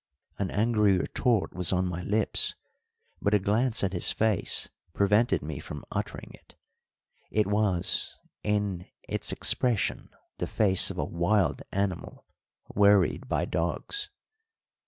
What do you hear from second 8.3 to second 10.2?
in its expression,